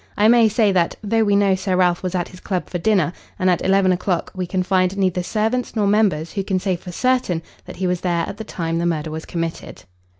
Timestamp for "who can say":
6.33-6.75